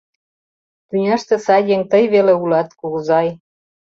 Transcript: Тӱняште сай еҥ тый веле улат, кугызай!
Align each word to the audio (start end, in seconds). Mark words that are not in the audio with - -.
Тӱняште 0.87 1.35
сай 1.45 1.61
еҥ 1.75 1.81
тый 1.91 2.03
веле 2.13 2.33
улат, 2.43 2.69
кугызай! 2.79 3.27